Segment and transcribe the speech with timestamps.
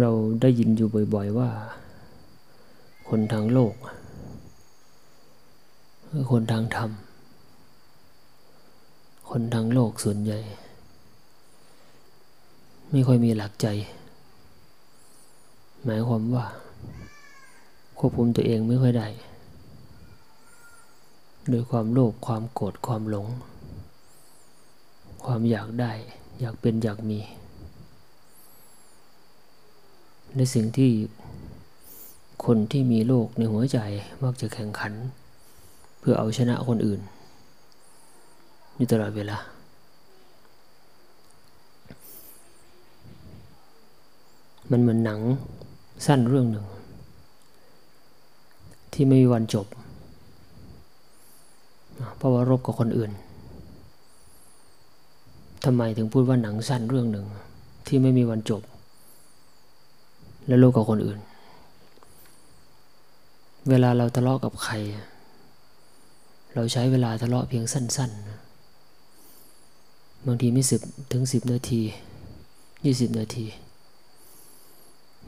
[0.00, 0.10] เรา
[0.40, 1.50] ได้ยินอยู่บ่อย ๆ ว่า
[3.08, 3.74] คนทางโลก
[6.30, 6.90] คนทางธรรม
[9.30, 10.40] คนทางโลกส่วนใหญ่
[12.90, 13.66] ไม่ค่อยมีหลักใจ
[15.84, 16.44] หมายความว่า
[17.98, 19.08] ควบคุมตัวเองไม่ค่อยได้
[21.48, 23.26] โดยความโลภความโกรธความหลง
[25.24, 25.92] ความอยากได้
[26.40, 27.20] อยากเป็นอยากมี
[30.36, 30.90] ในสิ่งที่
[32.44, 33.78] คนที่มีโลกในหัวใจ
[34.22, 34.92] มักจะแข่งขัน
[35.98, 37.00] เพื่อเอาชนะคนอื่น
[38.76, 39.38] อยู่ตลอดเวลา
[44.70, 45.20] มันเหมือนหนัง
[46.06, 46.66] สั้นเรื่องหนึ่ง
[48.92, 49.66] ที่ไม่มีวันจบ
[52.16, 53.10] เพราะว่ารบกับคนอื่น
[55.64, 57.26] ทำไมถึงพูดว่าหนังสั้นเรื่องหนึ่ง
[57.86, 58.62] ที่ไม่มีวันจบ
[60.48, 61.18] และโลกกับคนอื่น
[63.68, 64.74] เวลาเราทะเลาะกับใคร
[66.54, 68.10] เราใช้เวลาทะเลาะเพียงสั้น
[69.38, 70.80] ๆ บางทีไม่สิบ
[71.12, 71.80] ถึงสิบนาที
[72.84, 73.46] ยี่สิบนาที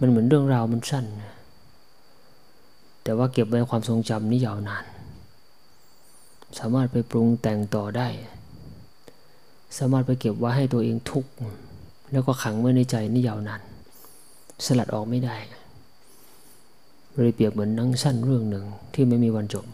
[0.00, 1.06] มันเหมือนเรื่องราวมันสั้น
[3.02, 4.84] แต่ว่าเก็บไว้ความทรงจำนี่ยาวนาน
[6.58, 8.08] สามารถไปปรุงแต่งต่อได้
[9.78, 11.32] สามารถไปเก็บไว้ให้ตัวเองทุกข์
[12.12, 13.62] แล้วก็ขังไว้ในใจนี่ยาวนาน
[14.66, 15.36] สลัดออกไม่ได้
[17.14, 19.66] เลยเปรียบเหมือนนังสั้นเรื่องหนึ่งที่ไม่มีวันจบ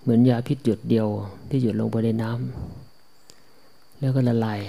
[0.00, 1.08] เหมือนยาพิษหยดเดียว
[1.48, 4.60] ที่หยดลงไปในน้ำแล้วก็ละลาย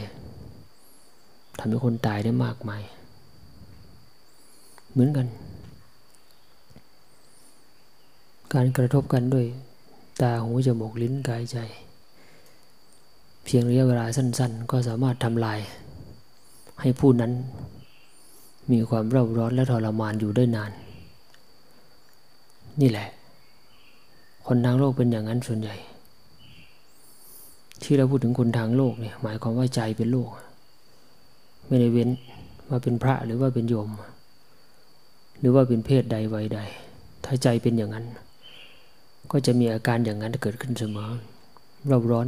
[1.58, 2.84] ทำให้คนตายได้มากมาย
[4.92, 5.28] เหมือนกัน
[8.54, 9.46] การกระทบกันด้วย
[10.22, 11.58] ตาหูจมูกลิ้นกายใจ
[13.44, 15.60] เพียงระยะเวลาสั้น ๆ ก็สามารถทำลาย
[16.86, 17.32] ให้ผู้นั้น
[18.72, 20.72] มีความเร่าร้อนและทรมานอยู่ได้นาน
[22.82, 23.08] นี่แหละ
[24.48, 25.76] คนทางโลกเป็นอย่างนั้นส่วนใหญ่
[27.84, 30.30] ที่เราพูดถึงคนทางโลกเนี่ย หมายความว่าใจเป็นโลก
[31.68, 32.10] ไม่ได้เว้น
[32.70, 33.90] ว่าเป็นพระหรือว่าเป็นโยม
[35.40, 36.60] หรือว่าเป็นเพศใดวัยใด
[37.26, 38.06] ถ้าใจเป็นอย่างนั้น
[39.32, 41.12] ก็จะมีอาการอย่างนั้นเกิดขึ้นเสมอ
[41.88, 42.28] เร่าร้อน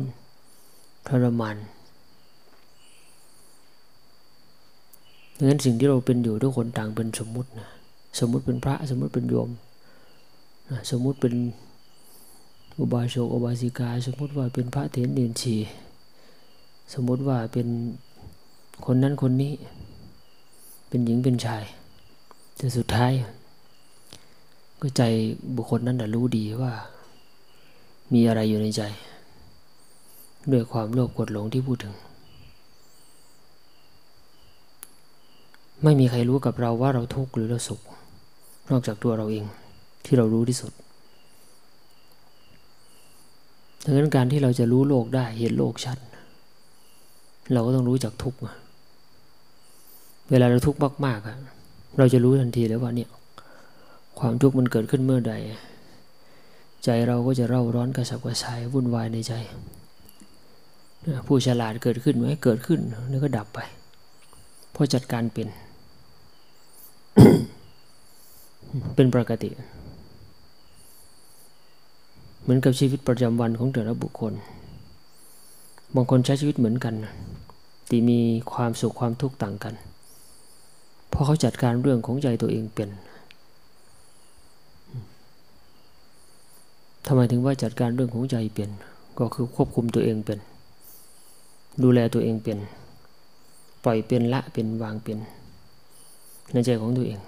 [1.07, 1.57] ทรมาน
[5.37, 7.69] ดังนั้นสิ่งที่เราเป็นอยู่ทุกคนต่างเป็นสมมุตินะ
[8.19, 9.49] สมมุติเป็นพระสมมุติเป็นโยม
[10.69, 11.33] นะสมมุติเป็น
[12.79, 15.55] อุบาสกอุบาสิกา สมมุติว่าเป็นพระเถรเนนชี
[16.93, 17.67] สมมุติว่าเป็น
[18.85, 19.53] คนนั้นคนนี้
[20.87, 21.63] เป็นหญิงเป็นชาย
[22.57, 23.11] แต่สุดท้าย
[24.81, 25.01] ก็ใจ
[25.55, 26.73] บุคคลนั้นรู้ดีว่า
[28.13, 28.81] มีอะไรอยู่ในใจ
[30.51, 31.95] ด้วยความโลภกดหลงที่พูดถึง
[35.85, 37.81] ไม่มีใครรู้กับเราว่าเราทุกข์หรือเราสุข
[38.71, 39.45] นอกจากตัวเราเอง
[40.05, 40.71] ที่เรารู้ที่สุด
[43.83, 45.97] ดังนั้นการที่เราจะรู้โลกได้เห็นโลกชัด
[47.53, 48.39] เราก็ต้องรู้จักทุกข์
[50.29, 53.09] เวลาเราทุกข์มากๆเราจะรู้ทันทีเลยว่าเนี่ย
[54.19, 55.33] ความทุกข์มันเกิดขึ้นเมื่อใด
[56.83, 59.33] ใจเราก็จะเร่าร้อนกระสับกระส่ายวุ่นวายในใจ
[61.27, 62.79] ผู้ฉลาดเกิดขึ้นไหมเกิดขึ้น
[63.09, 63.59] แล้วก็ดับไป
[64.71, 65.47] เพอจัดการเป็น
[68.95, 69.49] เป็นปกติ
[72.41, 74.33] เหมือนกับชีวิตประจำวันของแต่ละบุคคล
[75.95, 76.95] บางคนใช้ชีวิตเหมือนกัน
[77.87, 78.19] แต่มี
[78.51, 79.73] ความสุขความทุกข์ต่างกัน
[81.09, 82.89] เพราะเขาจัดการเรื่องของใจตัวเองเป็น
[87.05, 88.69] ทำไมถึงว่าจัดการเรื่องของใจเป็น
[89.19, 90.39] ก็คือควบคุมตัวเองเป็น
[91.83, 92.57] ดูแลตัวเองเป็น
[93.83, 95.17] ปล่อยเป็นละเป็นวางเป็น
[96.53, 97.19] ในใจของตัวเอง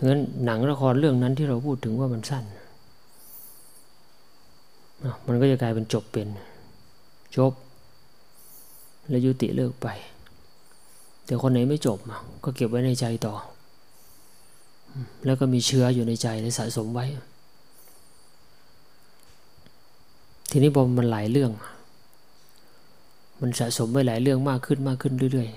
[0.00, 2.44] ดังนั้นหนังละครเรื่องนั้นที่เราพูดถึงว่ามันสั้น
[5.26, 6.28] มันก็จะกลายเป็นจบเป็น
[7.36, 7.52] จบ
[9.08, 9.86] และยุติเลิกไป
[11.24, 11.98] แต่คนไหนไม่จบ
[12.44, 13.34] ก็เก็บไว้ในใจต่อ
[15.24, 17.06] แล้วก็มีเชื้ออยู่ในใจและสะสมไว้
[20.50, 21.52] ทีนี้พอมันหลายเรื่อง
[23.40, 25.48] มันสะสมไว้หลายเรื่องมากขึ้นมากขึ้นเรื่อย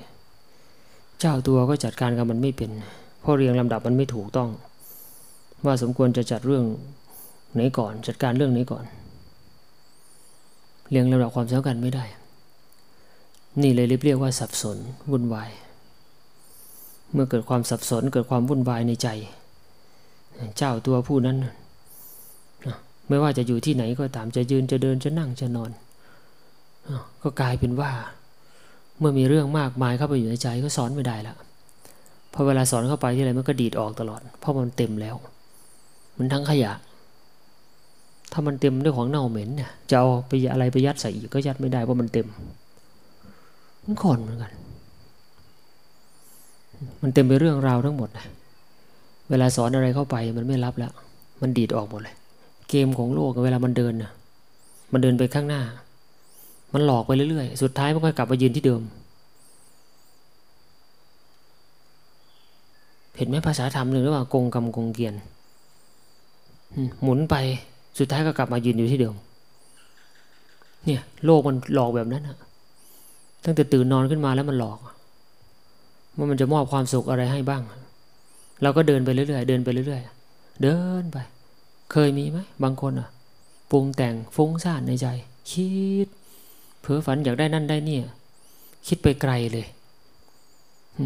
[0.55, 2.71] ๆ เจ้าตัวก็จัดการกับมันไม่เป็น
[3.21, 4.49] เพราะเรียงลำดับมันไม่ถูกต้อง
[5.65, 6.65] ว่าสมควรจะจัดเรื่อง
[7.53, 8.85] ไหนก่อน จัดการเรื่องไหนก่อน
[10.89, 12.05] เรียงลำดับความสำคัญไม่ได้
[13.61, 14.77] นี่เลยเรียกว่าสับสน
[15.11, 15.49] วุ่นวาย
[17.13, 19.07] เมื่อเกิดความสับสนเกิดความวุ่นวายในใจ
[20.57, 21.37] เจ้าตัวผู้นั้น
[23.07, 25.71] ไม่ว่าจะอยู่ที่ไหนก็ตามจะยืนจะเดินจะนั่งจะนอน
[27.21, 27.91] ก็กลายเป็นว่า
[28.99, 31.35] เมื่อมีเรื่องมากมายเข้าไปอยู่ในใจก็สอนไม่ได้ละ
[32.33, 35.15] พอเวลาสอนเข้าไปที่ไรมันก็ดีดออกตลอด เพราะมันเต็มแล้ว
[36.17, 36.71] มันทั้งขยะ
[38.31, 42.27] ถ้ามันเต็มด้วยของเน่าเหม็นเนี่ยจะเอาไปอะไรไปยัดใส่อีกก็ยัดไม่ได้เพราะมันเต็ม
[43.85, 44.51] มันคนเหมือนกัน
[47.01, 48.25] มันเต็มไปเรื่องราวทั้งหมดนะ
[49.29, 50.91] เวลาสอนอะไรเข้าไปมันไม่รับแล้ว
[51.41, 52.15] มันดีดออกหมดเลย
[52.69, 54.11] เกมของโลกเวลามันเดินนะ
[54.91, 55.61] มันเดินไปข้างหน้า
[56.73, 58.81] มันหลอกไปเรื่อยๆ สุดท้ายมันก็กลับมายืนที่เดิม
[63.23, 65.13] ห็นไหมภาษาธรรมหรือว่ากงกรรมกงเกียน
[67.01, 67.35] หมุนไป
[67.99, 69.15] สุดท้ายก็กลับมายืนอยู่ที่เดิม
[70.85, 72.37] เนี่ยโลกมันหลอกแบบนั้นอะ
[73.45, 74.79] ตั้งแต่ตื่นนอนขึ้นมาแล้วมันหลอก
[76.17, 77.61] ว่ามันจะมอบความสุขอะไรให้บ้าง
[78.61, 81.17] เราก็เดินไปเรื่อยๆเดินไปเรื่อยๆเดินไป
[81.91, 83.09] เคยมีไหมบางคนอะ
[83.71, 85.07] ปรุงแต่งฟุ้งซ่านในใจ
[85.51, 85.71] คิ
[86.05, 86.07] ด
[86.81, 88.03] เพ้อฝันอยากได้นั่นได้เนี่ย
[88.87, 89.67] คิดไปไกลเลย
[90.97, 90.99] อ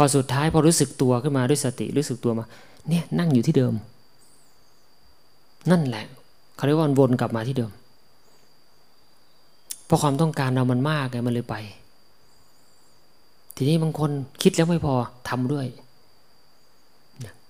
[0.00, 2.44] พอสุดท้ายพอรู้สึกตัวขึ้นมาด้วยสติรู้สึกตัวมา
[2.88, 3.74] เนี่ยนั่งอยู่ที่เดิม
[5.70, 6.04] นั่นแหละ
[6.56, 7.70] เขาเรียกว่าวนกลับมาที่เดิม
[9.86, 11.56] เพราะความต้องการเรามันมากไงมันเลยไป
[13.56, 14.10] ทีนี้บางคน
[14.42, 14.94] คิดแล้วไม่พอ
[15.28, 15.66] ทำด้วย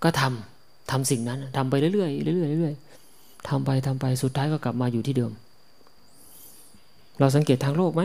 [0.03, 5.33] ก็ทำทำสิ่งนั้นทำไปเรื่อยๆเรื่อยๆเรื่อยๆทำไปทำไปสุดท้ายก็กลับมาอยู่ที่เดิม
[7.19, 8.03] เราสังเกตทางโลกไหม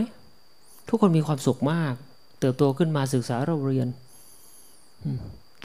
[0.90, 1.94] ทุกคนมีความสุขมาก
[2.40, 3.88] เติบโตขึ้นมาศึกษาเราเรียน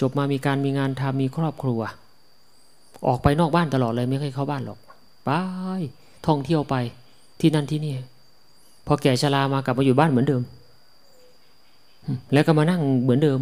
[0.00, 1.81] จบมามีการมีงานทำมีครอบครัว
[3.08, 4.79] ออกไปนอกบ้านตลอดเลยไม่เคยเข้าบ้านหรอก
[5.25, 5.31] ไป
[6.26, 6.75] ท่องเที่ยวไป
[7.40, 7.94] ที่นั่นที่นี่
[8.87, 10.43] พอแก่ชรามากลับมาอยู่บ้านเหมือนเดิม
[12.32, 13.40] แล้วก็มานั่งเหมือนเดิม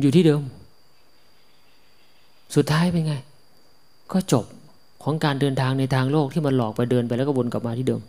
[0.00, 0.42] อยู่ที่เดิม
[2.54, 3.14] สุดท้ายเป็นไง
[4.12, 4.44] ก็จบ
[5.02, 8.00] ของการเดินทางในทางโลกที่มันหลอกไปเดินไปแล้วก็วนกลับมาที่เดิม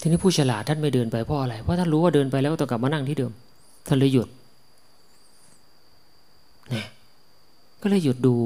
[0.00, 3.32] ทีนี้ผู้ฉลาดท่านไม่เดินไปเพราะอะไร เพราะท่านรู้ว่าเดินไปแล้วต้องกลับมานั่งที่เดิม
[3.86, 4.28] ท่านเลยหยุด
[6.74, 6.86] นี่ย
[7.82, 8.36] ก็เลยหยุดดู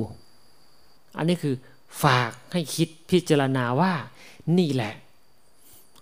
[1.18, 1.54] อันนี้คือ
[2.02, 3.92] ฝากให้คิดพิจารณาว่า
[4.58, 4.92] นี่แหละ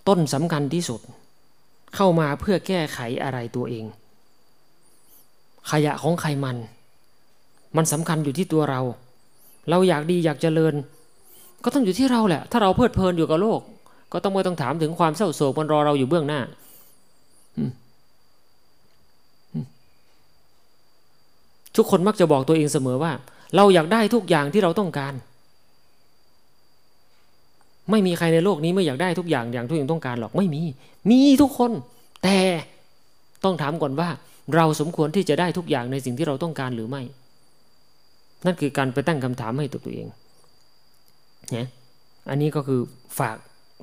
[0.08, 1.00] ต้นสำคัญที่สุด
[1.94, 3.84] เข้ามาเพื่อแก้ไขอะไรตัวเอง
[5.70, 6.56] ขยะของใครมัน
[7.76, 8.80] มันสำคัญอยู่ที่ตัวเรา
[9.70, 10.74] เราอยากดีอยากเจริญ
[11.64, 13.60] ก็ต้องอยู่ที่เราแหละ ถ้าเราเพลิดเพลินอยู่กับโลก
[14.12, 16.40] ก็ต้องไม่ต้องถามถึงความเศร้าโศกมันรอเราอยู่เบื้องหน้า
[21.76, 23.12] ทุกคนมักจะบอกตัวเองเสมอว่า
[23.56, 25.14] เราอยากได้ทุกอย่างที่เราต้องการ
[27.90, 30.62] ไม่มีใครในโลกนี้ไม่อยากได้ทุกอย่างอย่างทุกอย่างต้องการหรอกไม่มี
[31.10, 31.72] มีทุกคน
[32.22, 32.38] แต่
[33.44, 34.08] ต้องถามก่อนว่า
[34.54, 37.02] เราสมควรที่จะได้ทุกอย่างในสิ่งที่เราต้องการหรือไม่
[38.46, 40.06] นั่นคือการไปตั้งคำถามให้ตัวตัวเอง
[41.52, 41.66] เนี่ย
[42.30, 42.80] อันนี้ก็คือ
[43.18, 43.36] ฝาก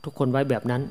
[0.04, 0.82] ทุกคนไว้แบบนั้น